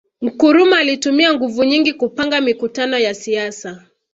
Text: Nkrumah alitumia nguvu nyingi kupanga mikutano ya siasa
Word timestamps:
Nkrumah 0.21 0.79
alitumia 0.79 1.33
nguvu 1.33 1.63
nyingi 1.63 1.93
kupanga 1.93 2.41
mikutano 2.41 2.97
ya 2.99 3.13
siasa 3.13 3.83